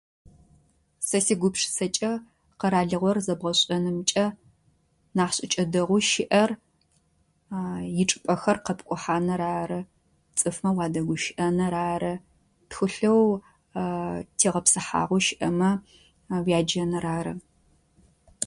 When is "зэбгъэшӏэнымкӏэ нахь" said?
3.25-5.33